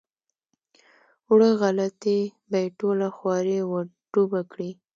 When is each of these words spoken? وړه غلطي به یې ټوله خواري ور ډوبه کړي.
وړه 1.29 1.49
غلطي 1.61 2.19
به 2.49 2.57
یې 2.63 2.69
ټوله 2.79 3.07
خواري 3.15 3.59
ور 3.69 3.85
ډوبه 4.11 4.41
کړي. 4.51 4.71